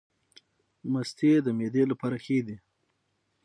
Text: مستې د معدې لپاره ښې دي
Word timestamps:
مستې 0.91 1.31
د 1.45 1.47
معدې 1.57 1.83
لپاره 1.91 2.17
ښې 2.23 2.37
دي 2.47 2.57